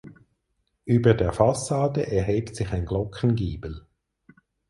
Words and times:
Über 0.85 1.13
der 1.13 1.31
Fassade 1.31 2.07
erhebt 2.11 2.55
sich 2.55 2.71
ein 2.71 2.87
Glockengiebel. 2.87 3.85